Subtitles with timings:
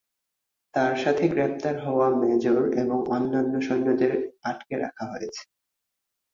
[0.73, 4.11] তার সাথে গ্রেপ্তার হওয়া মেজর এবং অন্যান্য সৈন্যদের
[4.43, 5.41] আটকে রাখা হয়েছে।